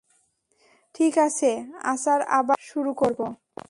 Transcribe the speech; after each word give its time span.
ঠিক 0.95 1.13
আছে, 1.17 1.49
আচার 1.83 2.19
আবার 2.29 2.57
শুরু 2.61 2.91
করব। 2.93 3.19